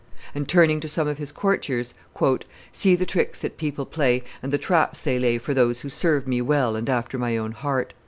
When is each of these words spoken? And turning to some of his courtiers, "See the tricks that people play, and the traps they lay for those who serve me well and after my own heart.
And 0.33 0.47
turning 0.49 0.79
to 0.79 0.87
some 0.87 1.07
of 1.07 1.19
his 1.19 1.31
courtiers, 1.31 1.93
"See 2.71 2.95
the 2.95 3.05
tricks 3.05 3.37
that 3.37 3.57
people 3.57 3.85
play, 3.85 4.23
and 4.41 4.51
the 4.51 4.57
traps 4.57 5.03
they 5.03 5.19
lay 5.19 5.37
for 5.37 5.53
those 5.53 5.81
who 5.81 5.89
serve 5.89 6.27
me 6.27 6.41
well 6.41 6.75
and 6.75 6.89
after 6.89 7.19
my 7.19 7.37
own 7.37 7.51
heart. 7.51 7.93